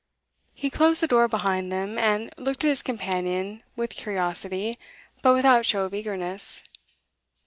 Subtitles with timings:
[0.55, 4.79] He closed the door behind them, and looked at his companion with curiosity,
[5.21, 6.63] but without show of eagerness.